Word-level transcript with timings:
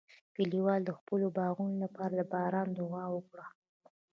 کلیوال 0.35 0.81
د 0.85 0.91
خپلو 0.99 1.27
باغونو 1.37 1.77
لپاره 1.83 2.13
د 2.15 2.21
باران 2.33 2.67
دعا 2.79 3.05
وکړه. 3.13 3.45